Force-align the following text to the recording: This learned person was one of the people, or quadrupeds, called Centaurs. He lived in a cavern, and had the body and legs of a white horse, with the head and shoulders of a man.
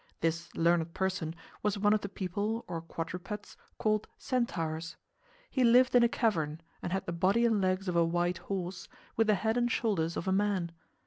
This 0.21 0.49
learned 0.55 0.95
person 0.95 1.35
was 1.61 1.77
one 1.77 1.93
of 1.93 2.01
the 2.01 2.09
people, 2.09 2.65
or 2.67 2.81
quadrupeds, 2.81 3.55
called 3.77 4.07
Centaurs. 4.17 4.95
He 5.51 5.63
lived 5.63 5.93
in 5.93 6.01
a 6.01 6.09
cavern, 6.09 6.59
and 6.81 6.91
had 6.91 7.05
the 7.05 7.11
body 7.13 7.45
and 7.45 7.61
legs 7.61 7.87
of 7.87 7.95
a 7.95 8.03
white 8.03 8.39
horse, 8.39 8.87
with 9.15 9.27
the 9.27 9.35
head 9.35 9.57
and 9.57 9.71
shoulders 9.71 10.17
of 10.17 10.27
a 10.27 10.31
man. 10.31 10.71